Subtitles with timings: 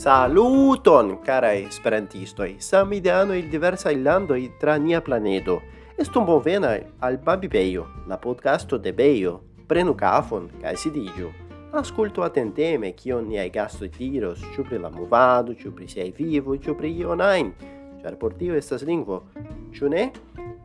[0.00, 5.60] Saluton, carai esperantistoi, samideano il diversa illando i tra nia planedo.
[5.94, 9.42] Estum bonvena al Babibeio, la podcasto de Beio.
[9.66, 11.30] Prenu cafon, cae sidigiu.
[11.72, 16.74] Asculto attenteme cion niai gasto diros, ciu pri la movado, ciu pri sei vivo, ciu
[16.74, 17.52] pri io online,
[18.00, 19.24] char por estas lingvo,
[19.70, 20.12] ciu ne?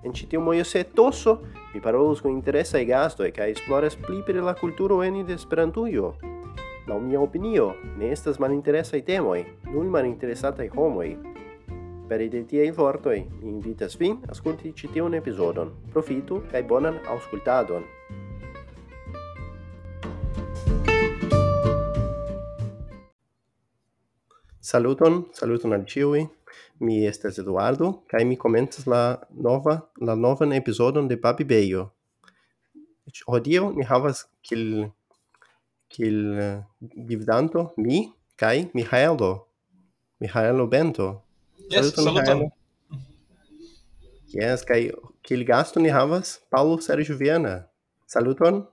[0.04, 1.42] En citiu moio se tosso,
[1.74, 6.16] mi parolos kun gasto e kaj esploras pli pri la kulturo eni de esperantuio,
[6.88, 11.16] la mia opinio, ne estas malinteresai temoi, nun malinteresatai homoi.
[12.06, 15.72] Per identiei vortoi, mi invitas fin ascolti citiun episodon.
[15.94, 17.88] Profitu cae bonan auscultadon.
[24.60, 26.28] Saluton, saluton al ciui.
[26.80, 31.90] Mi estes Eduardo, cae mi comentas la nova, la novan episodon de Babi Beio.
[33.26, 34.92] Hodio ni havas kil
[35.96, 36.18] kil
[37.08, 37.98] gvidanto eh, mi
[38.36, 39.32] kai Mihailo
[40.22, 41.24] Mihailo Bento.
[41.70, 42.26] Yes, saluton.
[42.26, 42.52] saluton.
[44.28, 44.92] Yes, kai
[45.24, 47.68] kil gasto ni havas Paulo Sergio Viana.
[48.08, 48.66] Saluton.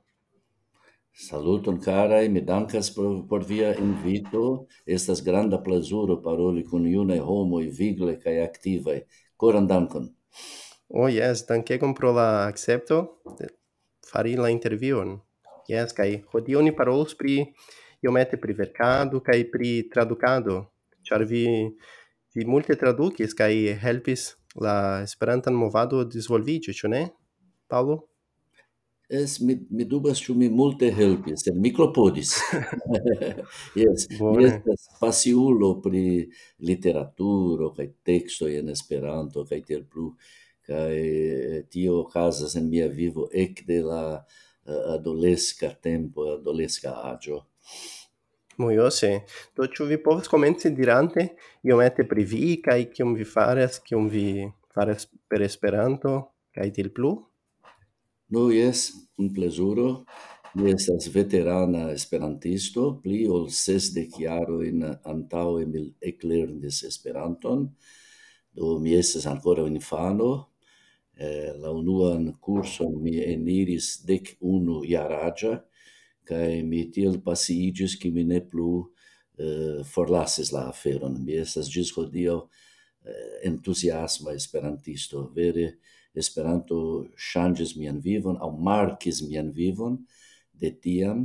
[1.14, 4.66] Saluton carai, mi dankas por, por via invito.
[4.86, 9.02] Estas granda plezuro paroli kun junaj homoj vigle kai aktivaj.
[9.36, 10.08] Koran dankon.
[10.88, 13.18] Oh yes, dankegom pro la accepto
[14.12, 15.20] fari la intervion.
[15.70, 17.38] Yes, kai hodiaŭ ni parolos pri
[18.02, 20.64] iomete pri verkado kai pri tradukado,
[21.06, 21.46] char vi
[22.34, 27.02] vi multe tradukis kai helpis la Esperantan movado disvolvigi, ĉu ne,
[27.68, 28.02] Paulo?
[29.12, 32.38] Es mi mi dubas ĉu mi multe helpis, mi klopodis.
[33.82, 36.04] yes, mi estas pasiulo pri
[36.64, 40.14] literaturo kaj teksto en Esperanto kaj tiel plu
[40.66, 40.96] kaj
[41.70, 44.02] tio okazas en mia vivo ek de la
[44.66, 47.42] adolesca tempo, adolesca agio.
[48.60, 49.22] Muiose,
[49.56, 51.24] do ĉu vi povas komenci dirante
[51.64, 54.44] iomete pri vi kaj kion vi faras, kion vi
[54.74, 56.12] faras per Esperanto
[56.54, 57.14] kaj til plu?
[58.32, 60.04] Nu jes, un plezuro.
[60.54, 67.70] Mi estas veterana esperantisto, pli ol sesdek jarojn antaŭe mi eklernis Esperanton.
[68.52, 70.28] Do mi estas ankoraŭ infano,
[71.22, 75.60] eh, la unuan curson mi eniris dec unu iaragia,
[76.26, 78.82] cae mi tiel pasiigis che mi ne plu
[79.38, 81.20] eh, forlasis la aferon.
[81.24, 82.48] Mi estas gis hodio
[83.06, 85.78] eh, entusiasma esperantisto, vere
[86.14, 89.96] Esperanto changis mian vivon, au marcis mian vivon
[90.60, 91.24] de tiam,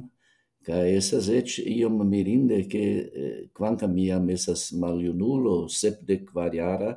[0.63, 6.95] ca esas ec iom mirinde che eh, quanca miam esas maliunulo sepdec variara,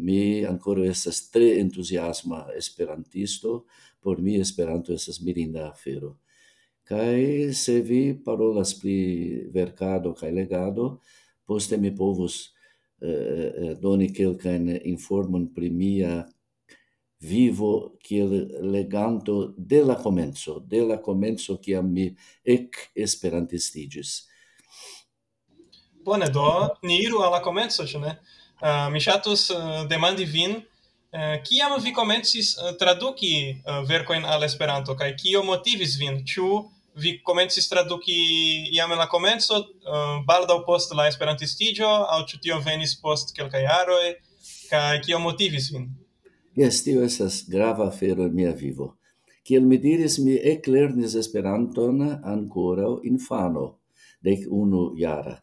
[0.00, 3.66] Mi ancora estas tre entusiasma esperantisto,
[4.00, 6.16] por mi Esperanto estas mirinda afero.
[6.84, 10.98] Kai se vi parolas pri verkado kai legado,
[11.46, 12.50] poste mi povus
[13.00, 16.24] eh, eh, doni kelkajn informon pri mia
[17.20, 22.08] vivo kiel leganto de la comenzo, de la comenzo kiam mi
[22.44, 24.26] ec esperantistigis.
[26.04, 26.46] Bone, do,
[26.82, 28.16] ni iru alla comenzo, ĉu ne?
[28.60, 34.26] Uh, mi chatus uh, eh, demandi vin uh, kiam vi komencis uh, traduki uh, verkojn
[34.28, 36.48] al Esperanto kaj kio motivis vin ĉu
[37.00, 38.18] vi komencis traduki
[38.76, 43.64] jam en la komenco uh, baldaŭ post la esperantistiĝo aŭ ĉu tio venis post kelkaj
[43.64, 44.12] jaroj
[44.68, 45.88] kaj kio motivis vin
[46.60, 48.96] Jes, tio estas grava afero en mia vivo.
[49.46, 53.68] Kiel mi diris, mi eklernis Esperanton ankoraŭ infano,
[54.20, 55.38] dek unu jara.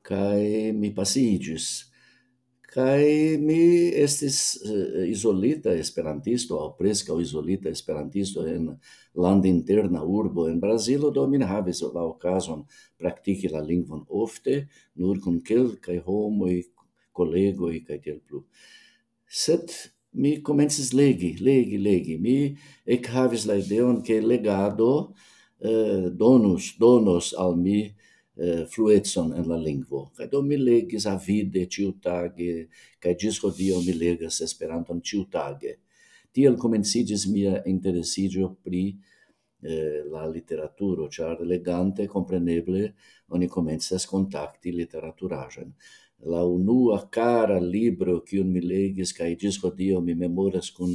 [0.00, 1.90] Kaj mi pasigis
[2.74, 8.72] kai mi estis eh, uh, isolita esperantisto au presca isolita esperantisto en
[9.14, 12.64] land interna urbo en Brazilo do mi havis la okazon
[12.98, 16.62] praktiki la lingvon ofte nur kun kelkaj homoj
[17.12, 18.42] kolegoj kaj tiel plu.
[19.28, 19.70] Sed
[20.12, 22.18] mi komencis legi legi legi.
[22.18, 22.56] Mi
[22.86, 27.94] ek havis la ideon ke legado uh, donus donos al mi
[28.36, 30.10] eh, fluetson en la lingvo.
[30.16, 32.66] Kaj do mi legis avide ciutage,
[32.98, 35.78] kaj gis hodio mi legas Esperanton ciutage.
[36.34, 38.88] Tiel comencigis mia interesigio pri
[39.62, 42.88] eh, la literaturo, char legante, compreneble,
[43.28, 45.70] oni komencas contacti literaturagen.
[46.26, 50.92] La unua cara libro kiun mi legis, kaj gis hodio mi memoras kun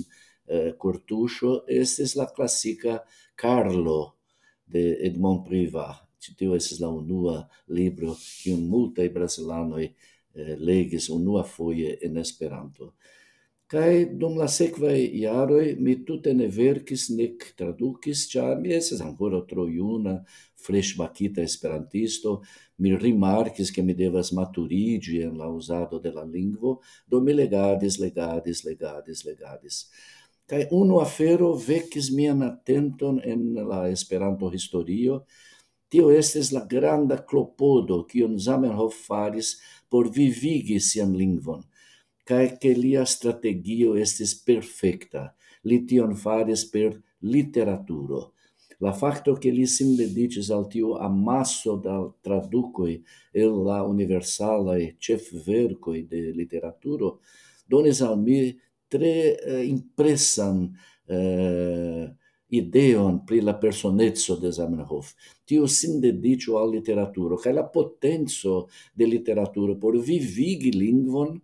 [0.49, 2.99] eh, Cortuscio, estes la classica
[3.35, 4.15] Carlo
[4.65, 9.93] de Edmond Privat, ci tio es la unua libro kiun multaj e
[10.35, 12.93] eh, legis unuafoje in Esperanto.
[13.69, 19.43] kai dum la sekvaj iaroi mi tutte ne verkis nek tradukis, ĉar mi estis ancora
[19.45, 20.25] tro fresh
[20.65, 22.41] freŝbakita esperantisto,
[22.79, 27.99] mi rimarkis ke mi devas maturigi en la usado de la lingvo, do mi legadis,
[27.99, 29.85] legadis, legadis, legadis.
[30.49, 35.25] kai unu afero vekis mian atenton en la Esperanto historio,
[35.89, 39.55] Tio estes la granda clopodo kion Zamenhof faris
[39.89, 41.63] por vivigi sian lingvon,
[42.23, 45.33] cae che lia strategio estes perfecta,
[45.65, 46.93] li tion faris per
[47.25, 48.33] literaturo.
[48.79, 52.93] La facto che li sim dedicis al tiu amasso da traducoi
[53.33, 57.19] el la universalae cef vercoi de literaturo,
[57.67, 58.53] donis al mi
[58.87, 60.69] tre eh, impressan
[61.09, 62.05] eh,
[62.49, 65.13] ideon pri la personezzo de Zamenhof.
[65.45, 71.37] Tio sin dedicio al literaturo, cae la potenzo de literaturo por vivigi lingvon,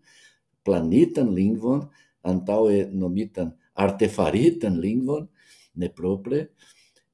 [0.66, 1.86] planitan lingvon,
[2.26, 5.28] antaue nomitan artefaritan lingvon,
[5.76, 6.48] ne propre,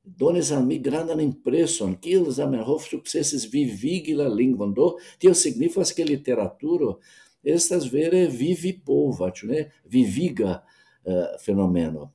[0.03, 6.05] dones al mi grandan impreson, kiel Zamenhof successis vivigi la lingvon, do tio signifas che
[6.05, 6.99] literaturo
[7.41, 9.71] estas vere vivi pova, ne?
[9.89, 10.61] viviga
[11.03, 12.11] uh, fenomeno.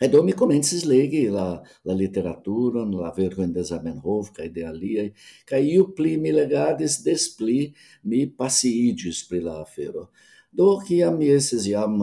[0.00, 5.08] E do mi comences legi la, la literaturon, la vergoen de Zamenhof, cae de aliei,
[5.44, 7.72] cae iu pli mi legadis, des pli
[8.06, 10.10] mi passiigis pri la afero.
[10.54, 11.98] Do, ciam mi eses iam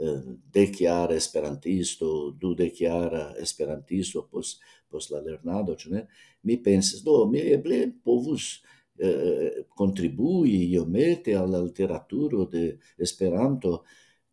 [0.00, 6.06] dechiara deciara esperantisto, du deciara esperantisto pos, pos la lernado, ne?
[6.42, 8.62] mi pensis, do, mi eble povus
[8.98, 13.84] eh, eh contribui iomete alla literaturo de Esperanto,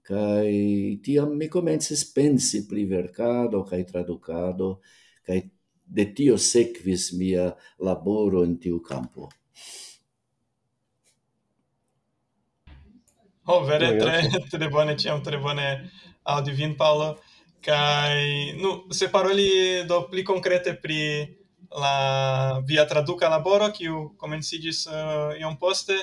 [0.08, 4.80] Kai tiam mi comences pensi pri vercado kai traducado
[5.28, 5.42] kai
[5.84, 7.50] de tio sekvis mia
[7.80, 9.28] laboro in tiu campo.
[13.48, 15.90] Ho, oh, vere, tre, tre bone ciam, tre bone
[16.24, 17.22] audivin, Paolo.
[17.64, 21.24] Kai, nu, se paroli do pli concrete pri
[21.80, 25.96] la via traduca laboro, kiu comencigis uh, eh, iom poste,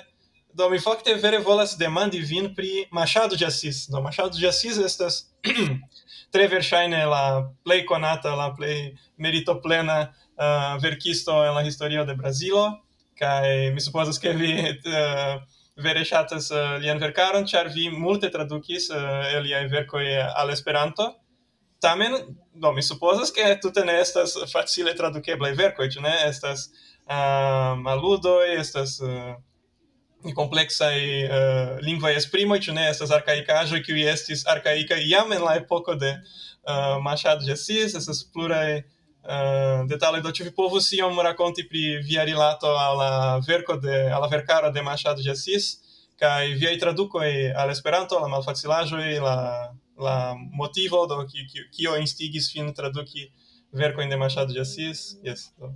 [0.54, 3.86] do mi fakte vere volas demandi vin pri Machado de Assis.
[3.90, 5.26] Do Machado de Assis estas
[6.34, 7.24] tre verŝajne la
[7.64, 12.84] plej konata, la plej meritoplena uh, verkisto en la historio de Brazilo
[13.18, 15.42] kaj mi supozas ke vi uh,
[15.84, 21.12] vere ŝatas uh, lian verkaron ĉar vi multe tradukis uh, el liaj verkoj al Esperanto.
[21.82, 22.14] Tamen,
[22.54, 26.14] do mi supozas ke tute ne estas facile tradukeblaj verkoj, ĉu ne?
[26.28, 29.34] Estas uh, maludoj, estas uh,
[30.32, 35.56] complexai uh, eh, lingvai esprimoi, ĉu ne estas arkaikaĵoj kiuj estis arkaikaj jam en la
[35.60, 41.20] epoko de uh, Machado de Assis, estas pluraj uh, detaloj do ĉu vi povus iom
[41.28, 43.12] rakonti pri via rilato al la
[43.46, 45.74] verko de al la verkaro de Machado de Assis
[46.16, 52.72] kaj traduco e al Esperanto, la malfacilaĵoj, la la motivo do ki kio instigis fin
[52.74, 53.30] traduki
[53.72, 55.16] verco de Machado de Assis?
[55.22, 55.74] Yes, do.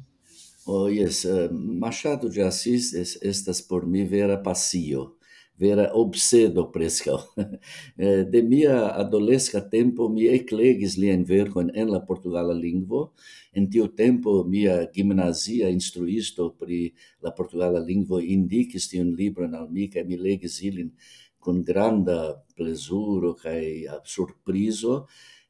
[0.71, 5.17] Oh, yes, uh, eh, Machado de Assis es, estas por mi vera pasio,
[5.57, 7.13] vera obsedo presca.
[7.97, 13.15] Eh, de mia adolesca tempo mi eclegis li en verco en la portugala lingvo,
[13.57, 16.93] en tiu tempo mia gimnasia instruisto pri
[17.25, 20.93] la portugala lingvo indicis tiun libron al mi, ca mi legis ilin
[21.41, 25.07] con granda plesuro cae surpriso.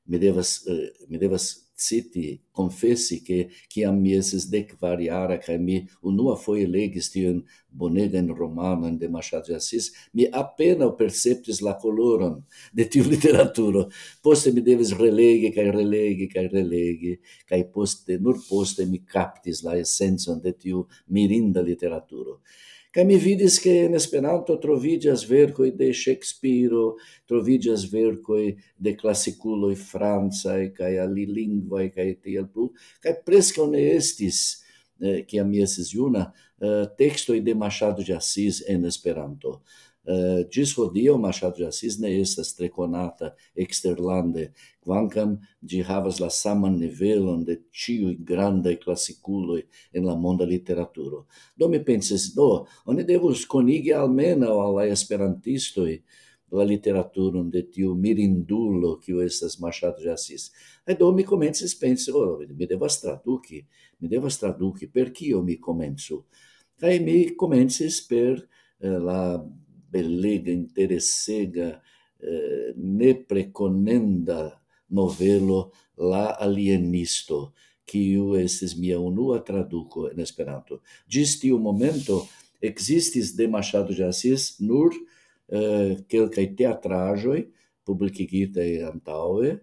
[0.06, 5.86] mi devas, uh, mi devas citi, confessi che ciam mi esis dec variara che mi
[6.02, 7.38] unua foie legis tion
[7.68, 13.88] bonegen romanon de Machado de Assis, mi appena perceptis la coloron de tiu literaturo.
[14.20, 19.78] Poste mi devis relegi, ca relegi, ca relegi, ca poste, nur poste mi captis la
[19.78, 22.40] essenzon de tiu mirinda literaturo.
[22.98, 26.80] Kaj mi vidis que em Esperanto trovidias vercoi de Shakespeare,
[27.30, 30.96] trovidias vercoi de klasikuloj ali kaj
[31.84, 34.64] e kaj tiel plu, kaj presca ne estis
[34.98, 39.60] eh, kiam mi estis juna, eh, tekstoj de Machado de Assis en Esperanto.
[40.08, 44.46] Eh, gis hodio Machado Assis ne estas tre conata exterlande,
[44.80, 51.26] quancam gi havas la saman nivelon de ciui grandai classiculoi en la monda literaturo.
[51.54, 55.98] Do mi pensis, do, oni devus conigi almenau alla esperantistoi
[56.56, 60.48] la literaturon de tiu mirindulo kiu estas Machado de Assis.
[60.88, 63.60] E do mi komencis pensi, oh, mi devas traduci,
[64.00, 66.22] mi devas traduci, per kio mi comenzu?
[66.80, 68.38] Kaj mi komencis per
[68.80, 69.44] eh, la
[69.90, 71.80] bellega, interessega,
[72.20, 77.52] eh, ne preconenda novelo La Alienisto,
[77.88, 80.82] kiu estis mia unua traduco en Esperanto.
[81.08, 82.26] Gis tiu momento
[82.60, 84.92] existis de Machado de Assis nur
[85.48, 87.46] eh, quelcae teatrajoi,
[87.88, 89.56] publicigite antaue,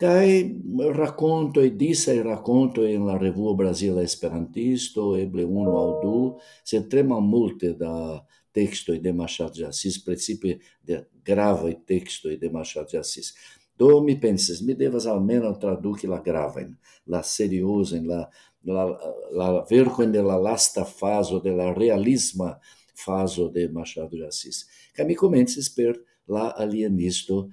[0.00, 0.58] kai
[0.92, 7.20] racconto e e racconto in la revue Brasile Esperantisto eble uno au du se trema
[7.20, 13.34] multe da texto de Machado de Assis, precipe de o texto de Machado de Assis.
[13.78, 16.76] Do mi pensas mi devas almenaŭ traduki la gravajn,
[17.06, 18.28] la lá
[18.62, 18.84] la,
[19.32, 22.58] la, la verkojn de la lasta fazo, de la realisma
[22.94, 24.66] fase de Machado de Assis.
[24.94, 25.96] Kaj mi komencis per
[26.28, 27.48] la alienisto,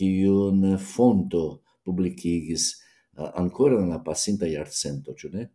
[0.00, 5.48] kiun fonto publikigis uh, ah, ankoraŭ en la pasinta jarcento, ĉu ne?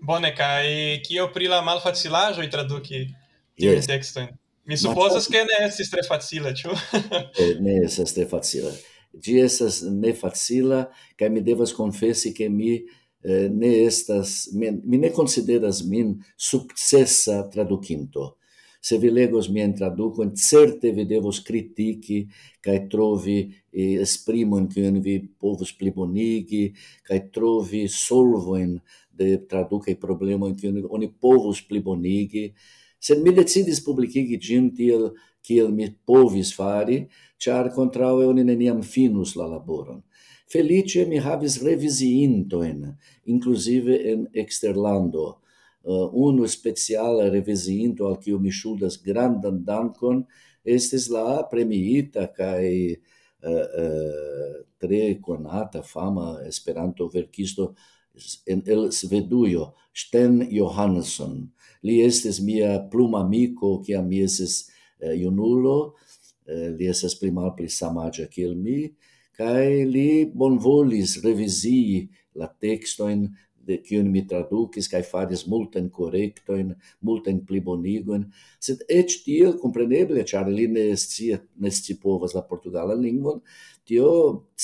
[0.00, 3.06] Bone, kai kio pri la malfacilaĵoj traduki
[3.58, 3.88] tiujn yes.
[3.90, 4.30] tekstojn?
[4.68, 6.74] Mi supozas ke ne estis tre facile, ĉu?
[7.40, 8.74] Eh, ne estas tre facile.
[9.16, 10.84] Ĝi estas ne facila,
[11.18, 17.46] kaj mi devas konfesi ke mi eh, ne estas mi, mi ne konsideras min sukcesa
[17.54, 18.34] tradukinto.
[18.84, 22.20] Se vi legos mian tradukon, certe vi devos kritiki
[22.64, 26.68] kaj trovi eh, esprimojn kiujn vi povus plibonigi
[27.08, 28.76] kaj trovi solvojn
[29.18, 32.52] de tradukaj problemoj, que oni povus plibonigi,
[33.00, 35.10] se mi decidis publicigi gin tiel
[35.42, 37.04] kiel mi povis fari,
[37.38, 40.02] char kontraŭe oni neniam finus la laboron.
[40.48, 42.86] Felice mi havis reviziintojn,
[43.26, 45.36] inclusive en exterlando
[45.88, 50.24] Uh, unu speciala revisiinto al kiu mi ŝuldas grandan dankon
[50.66, 57.70] estis la premiita kaj uh, uh, tre konata fama Esperanto verkisto
[58.46, 61.48] en el Svedujo, Sten Johansson.
[61.82, 64.68] Li estis mia pluma amico, kia mi esis
[65.00, 65.94] eh, junulo,
[66.46, 68.88] eh, li estes pli mal pli samagia kiel mi,
[69.38, 72.08] kai li bonvolis revizii
[72.38, 73.28] la textoin
[73.68, 76.72] de kiun mi traducis kaj faris multen correctoin,
[77.04, 78.24] multen plibonigoin,
[78.64, 83.42] sed ec tiel compreneble, char li ne sci, ne sti povas la portugala lingvon,
[83.88, 84.10] tio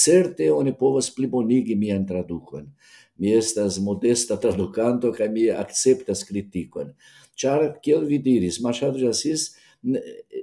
[0.04, 2.70] certe oni povas plibonigi mian traducoin.
[3.18, 6.94] mi estas modesta tradukanto kaj mi akceptas kritikon.
[7.38, 9.52] Ĉar kiel vi diris, Machado de Assis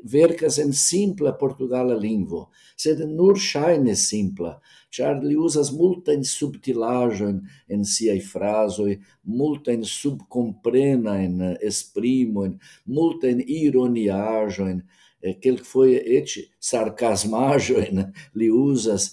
[0.04, 4.54] verkas en simpla portugala lingvo, sed nur ŝajne simpla,
[4.94, 7.40] ĉar li uzas multajn subtilaĵojn
[7.74, 14.82] en siaj frazoj, multajn subkomprenajn esprimojn, multajn ironiaĵojn,
[15.22, 16.38] eh, kelkfoje eĉ
[16.72, 19.12] sarkasmaĵojn li uzas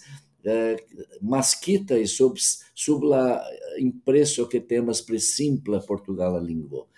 [1.20, 3.42] masquita e sub sub la
[3.78, 6.88] impresso que temas pre simpla portugala lingvo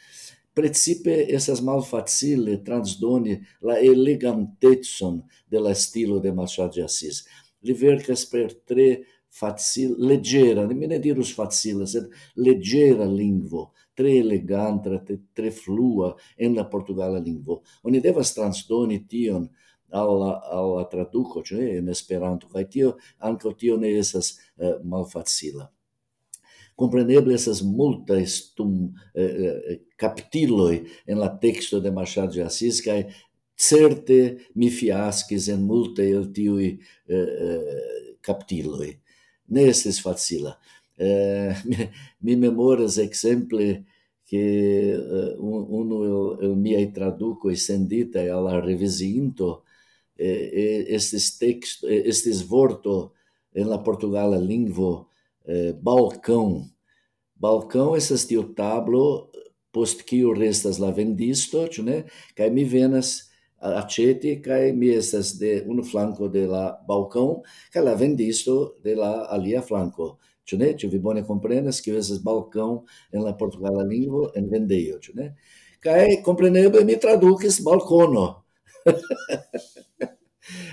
[0.52, 7.24] principe esas mal facile transdoni la elegantetson de la stilo de Machado de Assis.
[7.62, 14.98] Li vercas per tre facile, leggera, ne ne dirus facile, sed leggera lingvo, tre eleganta,
[15.04, 17.62] tre, tre flua en la portugala lingvo.
[17.84, 19.46] Oni devas transdoni tion
[19.90, 25.70] alla alla traduco cioè in esperanto kai tio anche tio ne esas uh, malfacila.
[26.74, 33.04] Compreneble essas multa stum eh, captiloi en la texto de Machado de Assis kai
[33.54, 38.94] certe mi fiasques en multe el tiui eh, captiloi.
[39.52, 40.56] Ne estes facila.
[40.96, 43.84] Eh, mi, mi memoras exemple
[44.24, 49.64] che uh, uno el, el miei traducoi sendita alla revisinto
[50.20, 53.12] eh, estes texto estes vorto
[53.54, 55.08] en la portugala lingvo
[55.46, 56.68] eh, balcão.
[57.34, 59.30] Balcão essas tio tablo
[59.72, 62.04] post quio restas la vendisto, ne?
[62.36, 67.94] Kaj mi venas aceti kaj mi estas de unu flanco de la balcão kaj la
[67.94, 70.18] vendisto de la alia flanco.
[70.44, 70.74] Ĉu ne?
[70.74, 75.34] Ĉu vi bone komprenas kio estas balcão en la portugala lingvo en vendejo, ĉu ne?
[75.80, 77.60] Kaj kompreneble mi tradukis.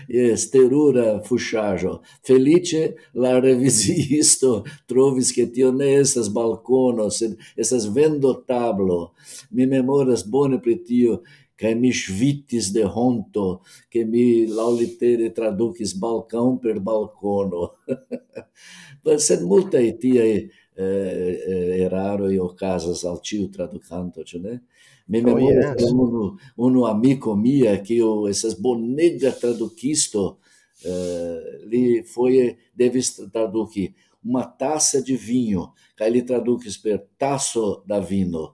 [0.08, 2.02] Yes, terura fusciajo.
[2.24, 9.14] Felice la revisiisto trovis che tio ne estas balcono, sed estas vendo tablo.
[9.52, 11.22] Mi memoras bone pri tio,
[11.56, 17.76] cae mi svitis de honto, che mi laulitere traducis balcão per balcono.
[19.18, 24.62] sed multae tiae eh, eh eraroi ocasas al ciu traducanto, ce ne?
[25.08, 25.92] Me memorias yes.
[25.92, 30.38] um, um amigo meu que o, essas bonegas traduquisto
[30.84, 33.00] eh, uh, ele foi deve
[33.32, 38.54] traduzir uma taça de vinho, que ele traduz per taço da vinho.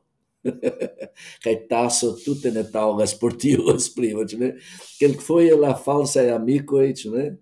[1.41, 4.55] que taço tudo ne taugas portivas primas, né?
[5.00, 7.38] Que foi ela falsa é amigo, né?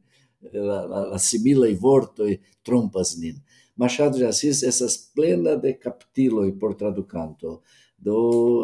[0.53, 3.35] La, la, la simila e vorto e trompas nin.
[3.75, 7.61] Machado de Assis essas plena de captilo e por traducanto.
[8.01, 8.19] do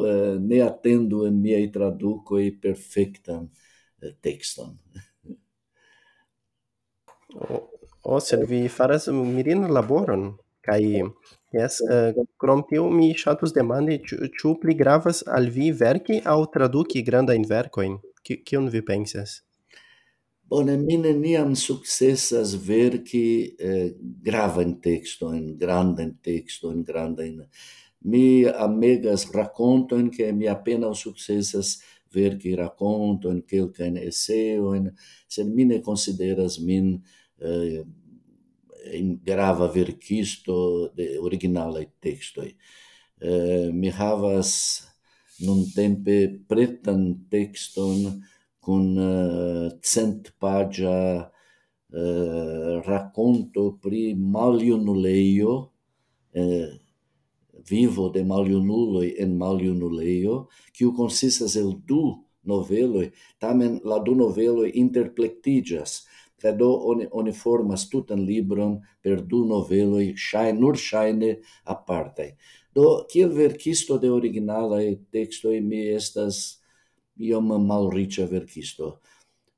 [0.07, 3.49] eh, ne atendu en traduco tradukoj perfektan
[4.01, 4.77] eh, tekston.
[7.35, 7.61] o,
[8.03, 11.03] o, se vi faras mirin laboron, kai
[11.53, 16.39] yes eh, krom tio mi ŝatus demandi, ĉu, ĉu pli gravas al vi verki aŭ
[16.53, 17.99] traduki grandajn verkojn?
[18.27, 19.41] Kion vi pensas?
[20.47, 23.89] Bone, mi neniam successas verki eh,
[24.23, 27.41] gravan textoin, grandan textoin, grandan
[28.05, 34.93] mi amegas raconton che mi appena successas verki raconton, quelcaen esseoen,
[35.27, 36.95] sed mi ne consideras min
[37.39, 37.83] eh,
[38.93, 42.55] in grava verkisto de originale textoi.
[43.19, 44.87] Eh, mi havas
[45.43, 48.23] nun tempe pretan texton
[48.59, 55.71] con uh, eh, cent pagia uh, eh, racconto pri maliunuleio,
[56.31, 56.79] eh,
[57.69, 66.05] vivo de maliunuloi en maliunuleio, quiu consistas el du noveloi, tamen la du noveloi interplectigas,
[66.41, 72.35] ca do oni, oni formas tutan libron per du noveloi, shai, nur shaine aparte.
[72.73, 76.61] Do, kiel verkisto de originalae textoi mi estas
[77.17, 78.99] iom malricia verkisto.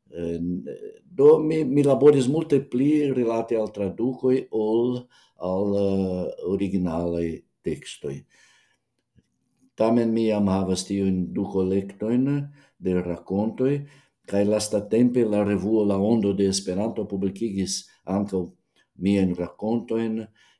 [0.09, 5.03] Do, mi, mi laboris multe pli relate al traducoi ol
[5.39, 8.23] al uh, originalae textoi.
[9.75, 12.25] Tamen mi am havas tiun du collectoin
[12.79, 13.79] de racontoi,
[14.29, 18.55] cae lasta tempe la revuo La Ondo de Esperanto publicigis anco
[18.95, 20.19] mien racontoin,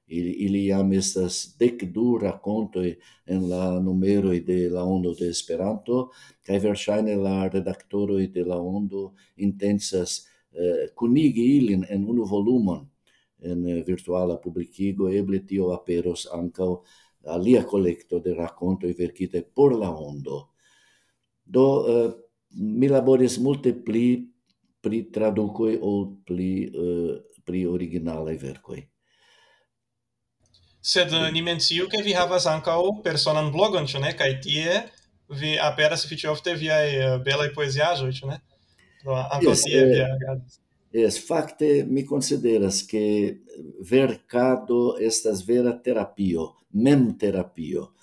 [0.09, 2.95] ili, ili jam estas dec du racontoi
[3.27, 6.09] en la numeroi de La Ondo de Esperanto,
[6.45, 12.87] cae versaine la redaktoroi de La Ondo intensas eh, cunigi ilin en unu volumon,
[13.41, 16.73] en eh, virtuala publicigo, eble tio aperos ankaŭ
[17.35, 20.49] alia collecto de racconto e verkite por la ondo.
[21.43, 22.13] Do uh,
[22.55, 24.21] mi laboris multe pli
[24.79, 28.83] pri tradukoj ol pli uh, pri originale verkoi
[30.79, 34.13] Sed ni menciu ke vi havas ankaŭ personan blogon, ĉu ne?
[34.15, 34.77] Kaj tie
[35.41, 38.37] vi aperas sufiĉe ofte viaj belaj poeziaĵoj, ĉu ne?
[39.03, 40.61] Do ankaŭ yes, tie vi agadas.
[40.91, 43.41] Es facte mi consideras che
[43.79, 47.93] vercado estas vera terapio, mem terapio.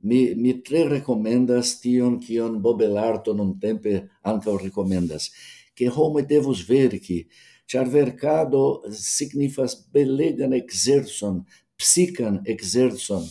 [0.00, 5.30] Mi mi tre recomendas tion kion Bobelarto non tempe anca recomendas,
[5.72, 7.28] che homo devus verki,
[7.64, 11.44] char vercado signifas belegan exerson,
[11.76, 13.22] psican exerson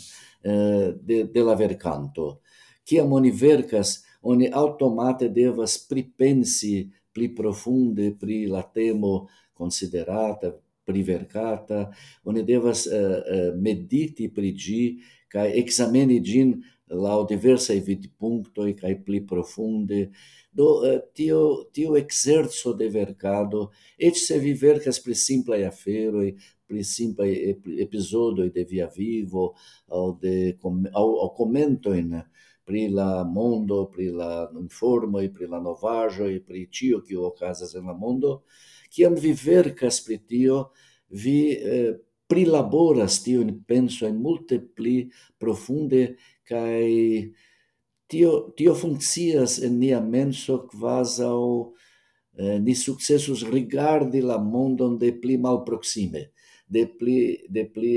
[0.44, 2.40] eh, de, de la vercanto.
[2.88, 10.52] Ciam oni vercas, oni automate devas pripensi pli profunde pri la temo considerata,
[10.84, 11.90] privercata,
[12.24, 14.84] oni devas uh, mediti pri gi
[15.32, 16.56] kai exameni gin
[16.92, 17.26] lau
[18.18, 20.10] punto e kai pli profunde.
[20.52, 26.36] Do uh, tio, tio exerzo de vercado, et se vi vercas pri simplai aferoi,
[26.72, 29.56] pri simpla episodio de via vivo,
[29.88, 32.24] au, de, com au, au commentoin,
[32.72, 37.94] pri la mondo, pri la informoj, pri la novajo, pri ĉio kio okazas en la
[37.94, 38.46] mondo,
[38.96, 40.62] kiam vi verkas pri tio,
[41.12, 41.98] vi eh,
[42.32, 46.14] prilaboras tiujn pensojn multe pli profunde
[46.48, 47.34] kai
[48.08, 51.42] tio, tio funkcias en nia menso kvazaŭ
[52.40, 56.30] eh, ni sukcesus rigardi la mondon de pli malproksime
[56.72, 57.20] de pli
[57.52, 57.94] de pli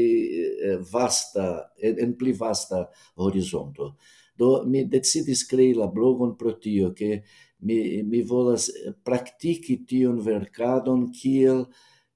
[0.66, 2.88] eh, vasta en, en pli vasta
[3.22, 3.92] horizonto.
[4.36, 7.22] Do mi decidis crei la blogon pro tio, che
[7.64, 8.68] mi, mi volas
[9.02, 11.64] praktiki tion verkadon kiel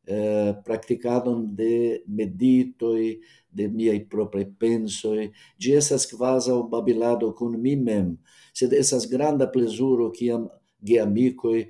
[0.08, 6.06] eh, praktikadon de meditoi, de miei propre pensoi, gi esas
[6.50, 8.16] o babilado kun mi mem,
[8.52, 10.48] sed esas granda plesuro kiam
[10.80, 11.68] ge amicoi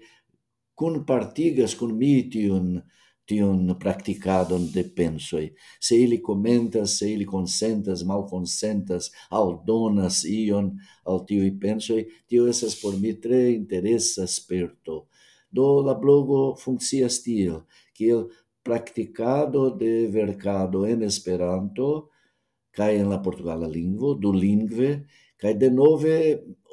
[0.74, 2.82] kun partigas kun mi tion,
[3.28, 5.50] tion practicadon de pensoi.
[5.80, 10.72] Se ili commentas, se ili consentas, malconsentas, aldonas ion
[11.04, 15.06] al tiui pensoi, tio esas por mi tre interesa sperto.
[15.50, 17.62] Do la blogo funccias tiel,
[17.96, 18.26] kiel
[18.62, 22.10] practicado de vercado en Esperanto,
[22.70, 25.06] cae en la portugala lingvo, du lingve,
[25.40, 26.18] cae de nove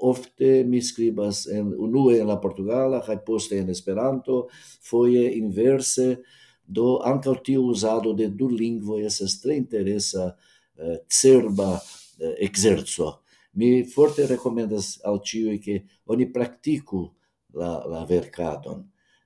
[0.01, 4.47] ofte mi scribas en, unue en la portugala, cae poste en Esperanto,
[4.81, 6.19] foie inverse,
[6.65, 10.35] do anca tio usado de du lingvo esas tre interesa
[10.77, 13.21] uh, cerba uh, exerzo.
[13.53, 17.09] Mi forte recomendas al ciui che oni practicu
[17.53, 18.83] la, la vercadon.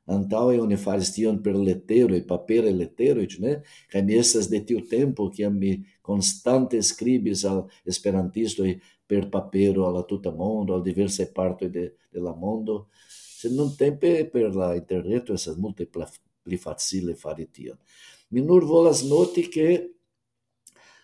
[0.09, 3.61] Antaue oni faris tion per lettero e papere lettero, ne?
[3.87, 8.63] Kai mi estas de tiu tempo che mi constante scribis al esperantisto
[9.05, 12.89] per papero alla tuta mondo, al diverse parti de, de la mondo.
[13.07, 15.85] Se non tempe per la internet esas multe
[16.41, 17.77] pli facile fare tion.
[18.29, 19.99] Mi nur volas noti che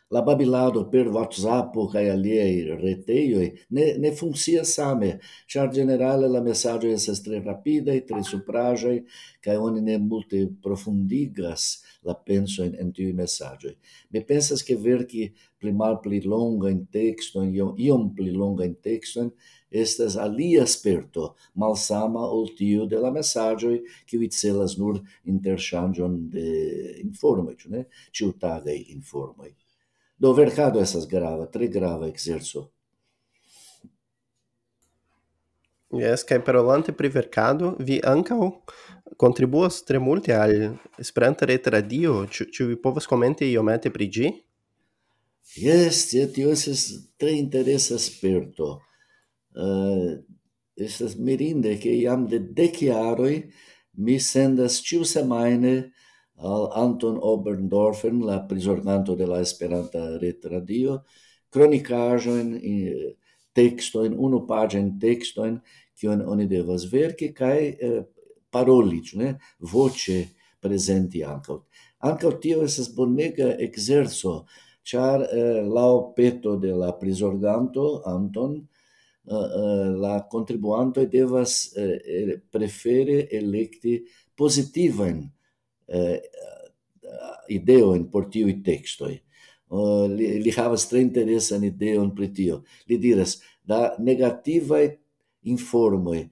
[0.09, 6.93] la babilado per WhatsApp kai aliei retejoj ne ne funkcias same, Char generale la mesaĝoj
[6.93, 9.03] estas tre e tre supraje
[9.41, 13.73] kai oni ne multe profundigas la pensojn en tiu messaggio.
[14.11, 18.63] Me pensas che ver ki pli mal pli longa in texto, iom, iom pli longa
[18.63, 19.31] in texto,
[19.81, 26.47] estas alia sperto, malsama ol tio de la messagioi, vi celas nur interchangion de
[27.03, 27.85] informoi, ĉu ne?
[28.39, 29.51] tagai informoi.
[30.17, 32.69] Do verkado esas grava, tre grava exerso.
[35.95, 38.49] Yes, kai parolante pri verkado, vi ankaŭ
[39.21, 40.53] contribuas tre multe al
[40.99, 44.31] Esperanto retradio, ĉu ĉu vi povas komenti iomete pri ĝi?
[45.61, 46.87] Yes, tio estas
[47.21, 48.81] tre interesa sperto
[49.55, 50.15] uh,
[50.75, 53.49] estas mirinde che iam de dec jaroi
[53.97, 55.91] mi sendas ciu semaine
[56.37, 61.03] al Anton Oberndorfen, la prisorganto de la Esperanta Retradio,
[61.49, 62.59] cronicajoin,
[63.55, 65.61] textoin, unu pagen textoin,
[65.95, 68.01] kion oni devas verki, kai eh,
[68.51, 70.25] parolic, ne, voce
[70.59, 71.63] presenti ancaut.
[72.03, 74.43] Ancaut tio esas bonega exerso,
[74.83, 78.59] char eh, lao peto de la prisorganto, Anton,
[79.27, 80.27] Eh, la
[81.01, 84.05] e devas eh, eh, prefere elekti
[84.37, 85.31] pozitivajn
[87.49, 89.13] ideojn por tiuj tekstoj.
[90.09, 92.63] Li, li havas tre interesan ideon pri tio.
[92.89, 94.81] Li diras, da negativa
[95.43, 96.23] informoj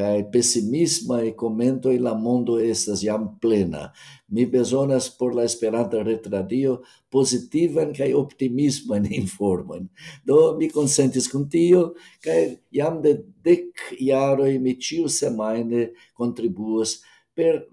[0.00, 3.92] cae e comento la mondo estas jam plena.
[4.28, 9.80] Mi besonas por la Esperanta retradio pozitivan kaj optimisman informa
[10.24, 17.02] Do mi consentis kun tio kaj jam de dec e mi tio semana, contribuas,
[17.34, 17.66] per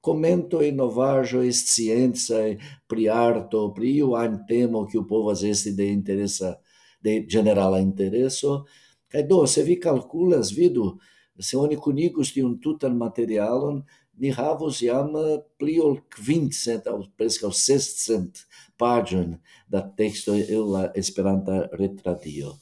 [0.00, 2.38] comento e novajo scienza
[2.86, 4.02] pri arto pri
[4.48, 6.60] temo que o povo povas de interesa
[7.02, 8.64] de generala intereso
[9.08, 10.98] kaj do se vi calculas, vidu
[11.38, 13.82] Se oni kunigus tiun tutan materialon,
[14.18, 18.44] ni havus jam eh, pli ol kvincent aŭ preskaŭ sescent
[18.80, 19.36] paĝojn
[19.72, 22.56] da tekstoj el la Esperanta retradio.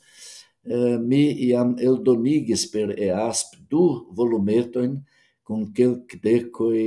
[0.65, 3.85] Eh, mi jam eldonigis per EASP du
[4.19, 4.97] volumetojn
[5.45, 6.81] kun kelkdekoj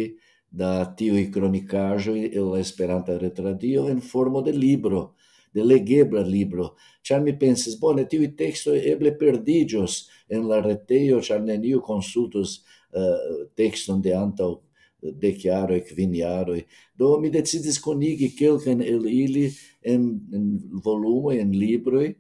[0.50, 5.14] da tiuj kronikaĵoj el la Esperanta retradio en formo de libro,
[5.58, 11.42] de legebra libro, char mi pensis, bone, tiui texto eble perdigios en la reteio, char
[11.42, 12.60] neniu consultus
[12.94, 14.60] uh, eh, texton de antau
[15.02, 16.56] deciaro e quiniaro.
[16.98, 19.50] Do mi decidis conigi quelcan el ili
[19.82, 20.48] en, en
[20.84, 22.16] volume en libroi,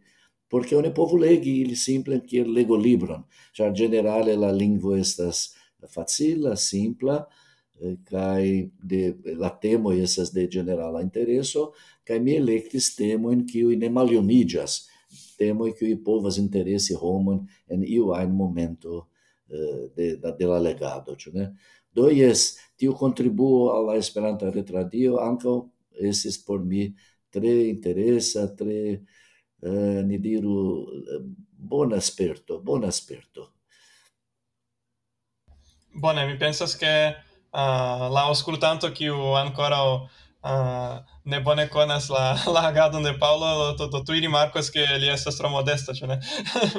[0.49, 5.53] porque oni povo legi ili simple kiel lego libron, char generale la lingvo estas
[5.89, 7.25] facila, simpla,
[7.81, 11.73] eh, kai de la temo esas de generala intereso,
[12.07, 14.85] kai mi electis temoin quiui ne malionigas,
[15.37, 19.07] temoi quiui povas interesse Roman en iu ein momento
[19.49, 21.51] uh, de, da, de la legado, ĉu ne?
[21.93, 25.59] Do jes, tiu contribuo alla Esperanta Retradio ankaŭ
[26.07, 26.91] estis por mi
[27.33, 29.01] tre interesa, tre,
[29.65, 31.21] uh, ni diru, eh,
[31.57, 33.53] bon aspetto bon aspetto
[35.97, 37.15] Bone, mi pensas che
[37.49, 39.81] uh, la auscultanto kiu ancora
[40.43, 45.09] uh, ne bone conas la la agadon de Paulo to do tui rimarcos che li
[45.09, 46.19] estas tro modesta ĉu ne?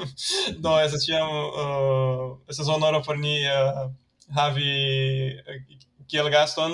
[0.65, 3.91] Do es ĉiam uh, estas honoro por ni uh,
[4.37, 4.73] havi
[5.33, 5.61] uh,
[6.09, 6.73] kiel gaston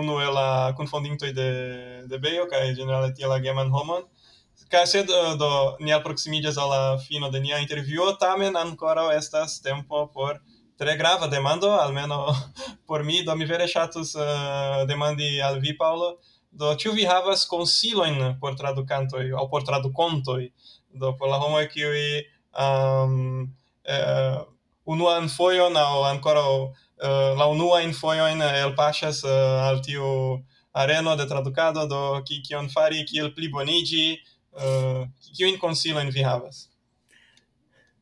[0.00, 1.50] unu el la kunfondintoj de
[2.06, 4.06] de Bejo kaj ĝenerale tiel Geman homon.
[4.70, 9.60] Kaj sed uh, do ni alproksimiĝas al la fino de nia intervjuo, tamen ankoraŭ estas
[9.60, 10.38] tempo por
[10.80, 12.32] tre grava demando, almeno
[12.88, 16.16] por mi, do mi vere chatus uh, eh, demandi al vi, Paolo,
[16.50, 20.48] do ĉu vi havas konsilojn por tradukantoj aŭ por tradukontoj,
[21.02, 22.00] do por la homoj kiuj
[22.64, 23.44] um,
[23.84, 24.40] uh,
[24.88, 26.72] unuan fojon aŭ ankoraŭ uh,
[27.36, 30.40] la unuajn fojojn elpaŝas uh, al tiu
[30.72, 34.04] areno de tradukado, do ki kion fari, kiel pliboniĝi,
[34.56, 35.04] uh,
[35.36, 36.70] kiujn konsilojn vi havas?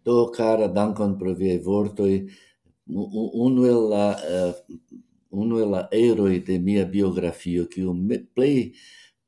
[0.06, 2.12] Do, cara, dankon pro viaj vortoj
[2.88, 4.54] uno el la eh,
[5.30, 8.72] uno el la eroi de mia biografio che me play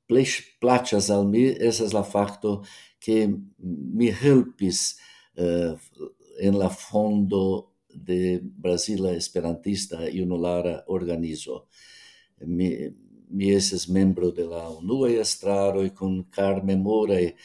[0.07, 0.27] play
[0.59, 2.65] placas al mi esas la facto
[2.99, 4.97] che mi helpis
[5.37, 5.77] uh,
[6.41, 11.69] en la fondo de Brasila Esperantista Junulara Organizo.
[12.41, 12.95] Mi,
[13.31, 17.37] mi esses membro de la unua estraro e con carmemorae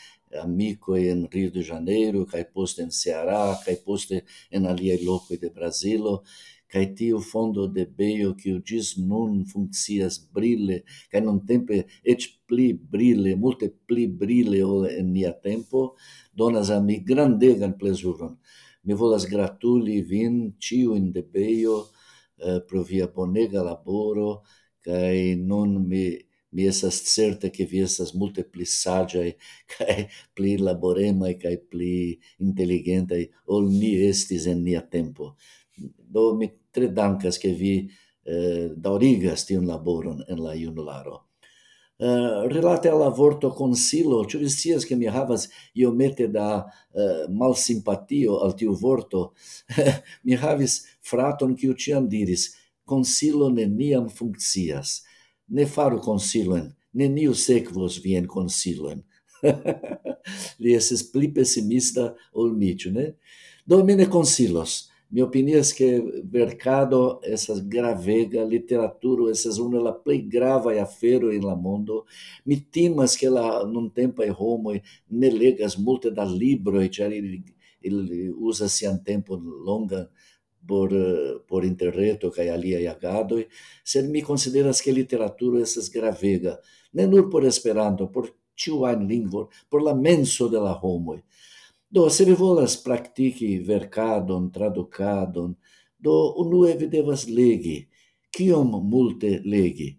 [0.41, 5.49] amico en Rio de Janeiro, kai poste en Ceará, kai poste en aliai loco de
[5.49, 6.23] Brasilo,
[6.67, 12.21] kai tiu fondo de beio que o dis nun funccias brille, kai non tempe et
[12.47, 15.95] pli brille, multe pli brille ol en nia tempo,
[16.35, 18.35] donas a mi grandegan plesuron.
[18.85, 21.77] Mi volas gratuli vin ciu in de beio
[22.38, 22.83] eh, pro
[23.15, 24.43] bonega laboro,
[24.85, 26.05] kai non mi
[26.56, 29.36] mi esas certa che vi esas multe pli sagiae
[29.72, 35.36] cae pli laboremae cae pli intelligentae ol ni estis en nia tempo.
[36.15, 37.76] Do mi tre dankas che vi
[38.24, 41.26] eh, daurigas tiun laboron en la junularo.
[41.98, 45.46] Uh, relate al avorto consilo, ĉu vi scias ke mi havas
[45.80, 49.30] iomete da uh, malsimpatio al tiu vorto?
[50.28, 52.50] mi havis fraton kiu ĉiam diris:
[52.84, 55.06] "Konsilo neniam funccias,
[55.47, 59.03] ne faru konsilojn, neniu sekvos viajn konsilojn.
[60.63, 63.12] Li estis pli pessimista ol mi, ĉu ne?
[63.65, 64.86] Do mi ne konsilos.
[65.12, 71.39] Mi opinias que mercado, essas gravega, literatura, essas uma la play grava e afero em
[71.39, 72.05] la mondo,
[72.43, 74.73] mi timas que la num tempo e homo
[75.10, 77.43] ne legas multe da libro e cari
[77.81, 80.10] ele usa se um tempo longa
[80.67, 80.89] por
[81.47, 83.36] por interreto kai alia agado
[83.84, 86.60] se mi consideras que literatura esas gravega
[86.93, 88.25] ne nur por esperanto por
[88.56, 91.21] ciu ein lingvo por la menso de la homo
[91.89, 95.56] do se vi volas praktiki verkadon traducadon
[96.06, 97.88] do unu evi devas legi.
[98.32, 99.89] Kiom multe legi?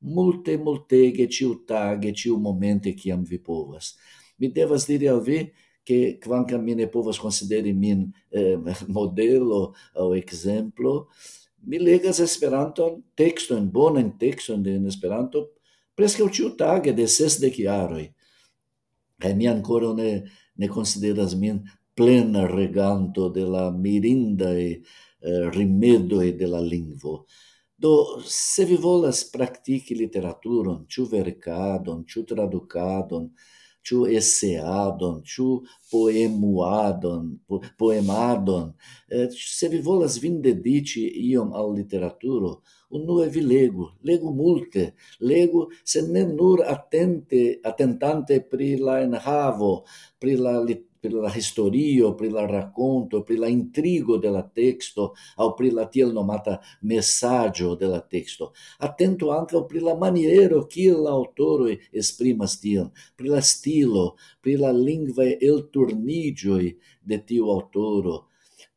[0.00, 3.96] Multe multege ciu tage ciu momente kiam vi povas.
[4.38, 5.42] Mi devas diri al vi
[5.82, 11.08] che quancam mi ne povas consideri min eh, modelo o exemplo,
[11.64, 15.52] mi legas Esperanton, bona bonan texto de Esperanto,
[15.94, 18.12] presque ciu tage de ses de chiaroi.
[19.18, 21.62] E mi ancora ne, ne consideras min
[21.94, 24.82] plena reganto de la e
[25.20, 25.50] eh,
[26.26, 27.26] e de la lingvo.
[27.76, 33.30] Do, se vi volas praktiki literaturon, ciu vercadon, ciu traducadon,
[33.82, 38.72] ciu esseadon, ciu poemuadon, po, poemadon.
[39.10, 42.60] Eh, se vi volas vin dedici iom al literaturo,
[42.92, 49.74] unue vi legu, legu multe, legu se ne nur atente, atentante pri la enhavo,
[50.20, 55.08] pri la literaturo, pri la historio, pri la racconto, pri la intrigo de la texto,
[55.42, 58.52] au pri la tiel nomata messaggio de la texto.
[58.78, 64.70] Atento anche pri la maniero kiel la autoroi esprimas tion, pri la stilo, pri la
[64.70, 68.28] lingvae elturnigioi de tiu autoro,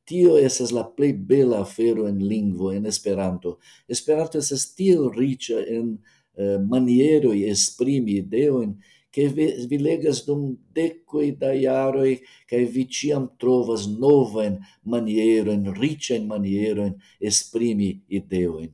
[0.05, 3.57] Tio esas la plei bela afero en lingvo, en Esperanto.
[3.89, 5.95] Esperanto esas tiel riĉa en
[6.37, 8.75] eh, manieroj esprimi ideoin,
[9.15, 16.91] che vi legas dum decoi da iaroi che vi ciam trovas novain manieroin, ricain manieroin
[17.17, 18.73] esprimi ideoin.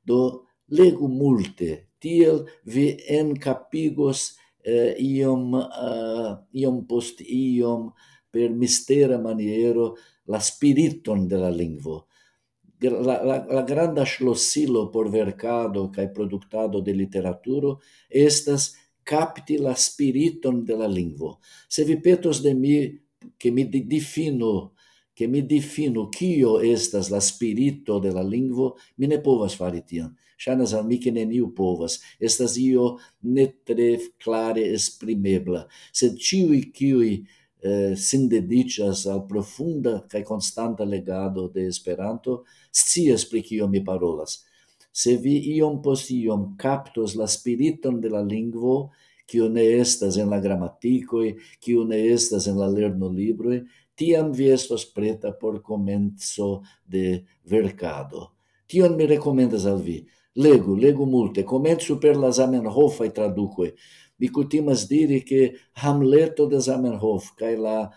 [0.00, 4.32] Do legu multe, tiel vi encapigos
[4.64, 7.90] eh, iom, eh, iom post iom
[8.32, 9.92] per mistera maniero
[10.24, 12.06] la spiriton de la lingvo.
[12.82, 17.78] la, la, la granda schlossilo por vercado cae productado de literaturo
[18.08, 21.38] estas capti la spiriton de la lingvo.
[21.68, 22.76] Se vi petos de mi,
[23.36, 24.72] che mi defino,
[25.14, 30.14] che mi defino kio estas la spirito de la lingvo, mi ne povas fari tion.
[30.42, 32.00] Ŝajnas al mi ne neniu povas.
[32.18, 35.66] Estas io ne tre clare esprimebla.
[35.92, 37.12] Sed ciui kiuj
[37.62, 44.42] eh, sin dedicas al profunda cae constanta legado de Esperanto scias pri kio mi parolas
[44.92, 48.92] se vi iom post iom captos la spiriton de la lingvo,
[49.26, 53.62] quio ne estas en la grammaticoi, quio ne estas en la lerno libroi,
[53.96, 58.32] tiam vi estos preta por comenzo de vercado.
[58.68, 60.02] Tion mi recomendas al vi.
[60.34, 63.72] Legu, legu multe, Comenzo per la Zamenhofai traducoi.
[64.16, 67.90] Mi cutimas diri che Hamleto de Zamenhof, cae la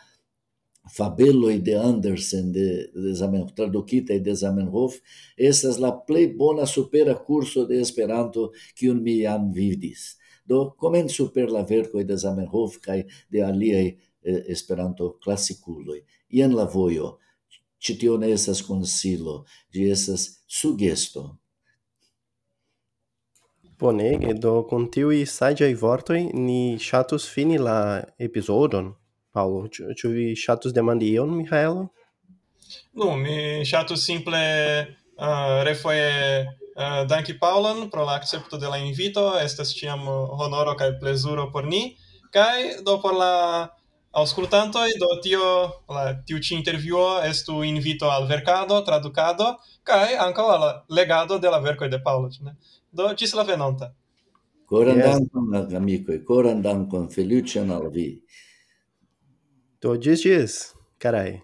[0.91, 4.99] fabelo de Andersen de, de Zamenhof, traducita de Zamenhof,
[5.37, 10.17] estas la plej bona supera curso de Esperanto kiun mi jam vidis.
[10.45, 16.03] Do komencu per la verkoj de Zamenhof kaj de aliaj eh, Esperanto klasikuloj.
[16.29, 17.17] Jen la vojo.
[17.79, 19.43] Ĉi tio ne estas konsilo,
[19.73, 21.35] ĝi estas sugesto.
[23.79, 27.79] Bonege, do con tiui saĝaj vortoi ni chatus fini la
[28.17, 28.93] episodon.
[29.35, 29.67] Paulo.
[29.69, 31.87] Ĉu vi ŝatus demandi ion, Mihaelo?
[32.97, 34.41] Nu, mi ŝatus simple
[34.81, 36.09] uh, refoje
[36.47, 39.27] uh, danki Paulon pro la akcepto de la invito.
[39.43, 41.83] Estas ĉiam uh, honoro kaj plezuro por ni.
[42.35, 43.33] Kaj do por la
[44.15, 45.47] e do tio,
[45.89, 51.59] la tiu ci intervjuo estu invito al vercado traducado kai anca al legado de la
[51.59, 52.55] de Paulo, ne?
[52.91, 53.93] Do ĝis la venonta.
[54.65, 55.05] Coran yes.
[55.05, 58.21] dankon, amicoi, coran dankon, felice al vi.
[59.79, 61.41] Tô diz, dias, caralho.